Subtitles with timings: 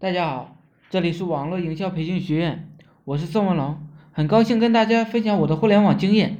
[0.00, 0.56] 大家好，
[0.90, 2.68] 这里是网络营销培训学院，
[3.04, 3.78] 我是宋文龙，
[4.12, 6.38] 很高兴跟大家分享我的互联网经验。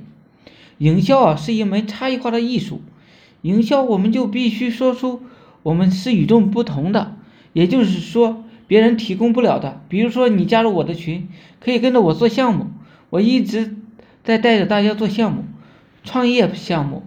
[0.78, 2.82] 营销啊是一门差异化的艺术，
[3.42, 5.22] 营销我们就必须说出
[5.62, 7.16] 我们是与众不同的，
[7.52, 9.80] 也就是说别人提供不了的。
[9.88, 11.28] 比如说你加入我的群，
[11.60, 12.66] 可以跟着我做项目，
[13.08, 13.76] 我一直
[14.24, 15.44] 在带着大家做项目，
[16.02, 17.04] 创业项目、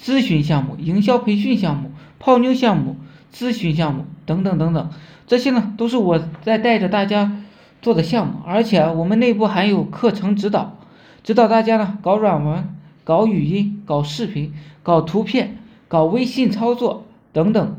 [0.00, 2.96] 咨询项目、营销培训项目、泡妞项目。
[3.32, 4.90] 咨询项目等等等等，
[5.26, 7.42] 这些呢都是我在带着大家
[7.82, 10.78] 做的项目，而且我们内部还有课程指导，
[11.22, 14.52] 指导大家呢搞软文、搞语音、搞视频、
[14.82, 15.58] 搞图片、
[15.88, 17.76] 搞微信操作等等。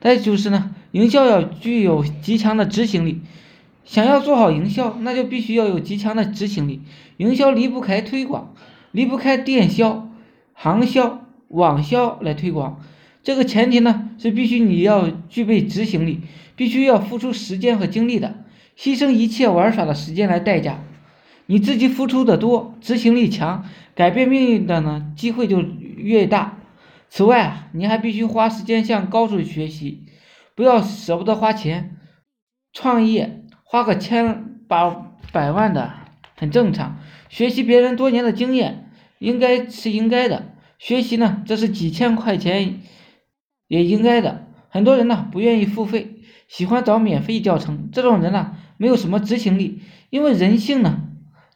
[0.00, 3.20] 再就是呢，营销要具有极强的执行力，
[3.84, 6.82] 想要做好营销，那就必须要有极强的执行力。
[7.18, 8.52] 营销离不开推广，
[8.90, 10.08] 离不开电销、
[10.54, 12.80] 行销、网销来推广。
[13.22, 16.20] 这个前提呢是必须你要具备执行力，
[16.56, 18.44] 必须要付出时间和精力的，
[18.76, 20.82] 牺牲一切玩耍的时间来代价。
[21.46, 23.64] 你自己付出的多，执行力强，
[23.94, 26.58] 改变命运的呢机会就越大。
[27.08, 30.06] 此外啊，你还必须花时间向高手学习，
[30.54, 31.96] 不要舍不得花钱。
[32.72, 35.92] 创业花个千八百万的
[36.36, 36.98] 很正常，
[37.28, 40.54] 学习别人多年的经验应该是应该的。
[40.78, 42.80] 学习呢，这是几千块钱。
[43.72, 47.88] 也应该的，很多人呢不愿意付费，喜欢找免费教程。
[47.90, 51.04] 这种人呢没有什么执行力，因为人性呢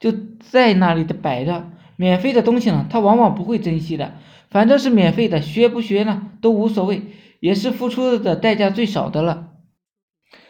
[0.01, 4.15] 就在那里的摆着，免费的东西呢他往往不会珍惜的。
[4.49, 7.03] 反正是免费的，学不学呢都无所谓，
[7.41, 9.51] 也是付出的代价最少的了。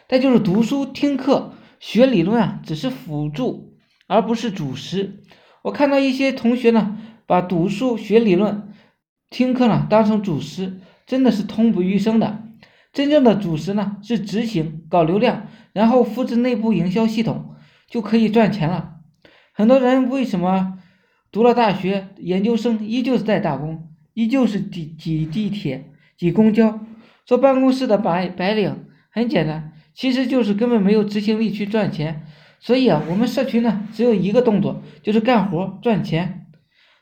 [0.06, 3.74] 再就是读书听课学理论啊，只是辅助
[4.06, 5.24] 而不是主食。
[5.62, 8.68] 我看到一些同学呢把读书学理论
[9.30, 10.80] 听课呢当成主食。
[11.06, 12.42] 真的是痛不欲生的。
[12.92, 17.54] 真正的主食呢是执行，搞流量，然后复制内部营销系统，
[17.88, 18.94] 就可以赚钱了。
[19.52, 20.78] 很多人为什么
[21.30, 26.80] 读了大学、研究生，依旧是在打工，依旧是挤挤地铁、挤公交、
[27.24, 28.86] 坐办公室的白白领？
[29.10, 32.24] 很简单，其实就是根本没有执行力去赚钱。
[32.58, 36.46] 所以啊，我们社群呢只有一个动作，就是干活赚钱。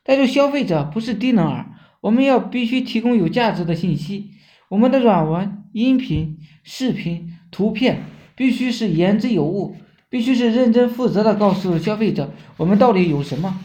[0.04, 1.70] 但是消费者不是低能儿。
[2.04, 4.32] 我们要必须提供有价值的信息，
[4.68, 8.02] 我们的软文、音频、视频、图片
[8.36, 9.74] 必须是言之有物，
[10.10, 13.58] 必须是认真负责的告诉消费者我们到底有什么。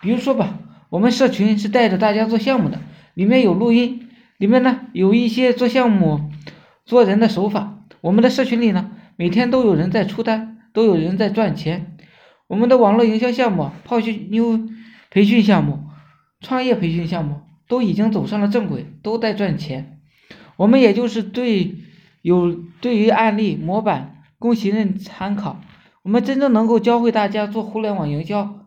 [0.00, 0.58] 比如说吧，
[0.90, 2.80] 我们社群是带着大家做项目的，
[3.14, 6.32] 里面有录音，里面呢有一些做项目
[6.84, 7.78] 做人的手法。
[8.00, 11.96] 我们的社群里呢，每天都有人在出单，都有人在赚钱。
[12.48, 14.68] 我们的网络营销项目、泡妞
[15.12, 15.84] 培训项目、
[16.40, 17.36] 创业培训项目。
[17.68, 20.00] 都已经走上了正轨，都在赚钱。
[20.56, 21.74] 我们也就是对
[22.22, 25.60] 有对于案例模板供行人参考。
[26.02, 28.66] 我们真正能够教会大家做互联网营销，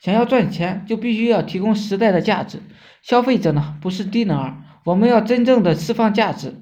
[0.00, 2.60] 想要赚钱，就必须要提供时代的价值。
[3.02, 6.54] 消费者呢不是低能儿，我们要真正的释放价值。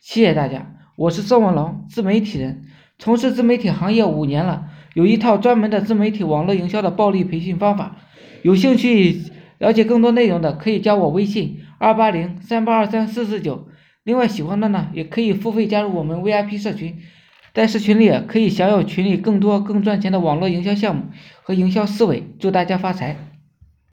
[0.00, 2.66] 谢谢大家，我是宋文龙，自媒体人，
[2.98, 7.96] 从事自媒体行业五年了，有一套专门的自媒体网络营销的暴力培训方法，
[8.42, 9.22] 有兴趣。
[9.58, 13.68] 了解更多内容的可以加我微信二八零三八二三四四九。
[14.02, 16.98] 另外喜欢的呢，也可以付费加入我们 VIP 社群，
[17.52, 21.04] 在社群里可以享有群里更多更赚钱的网络营销项目
[21.42, 22.22] 和营销思维。
[22.38, 23.33] 祝大家发财！